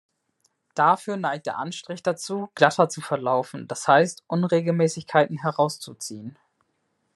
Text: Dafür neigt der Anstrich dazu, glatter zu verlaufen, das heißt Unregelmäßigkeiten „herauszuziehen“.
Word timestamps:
Dafür 0.73 1.15
neigt 1.15 1.45
der 1.45 1.59
Anstrich 1.59 2.01
dazu, 2.01 2.49
glatter 2.55 2.89
zu 2.89 3.01
verlaufen, 3.01 3.67
das 3.67 3.87
heißt 3.87 4.23
Unregelmäßigkeiten 4.25 5.37
„herauszuziehen“. 5.43 6.39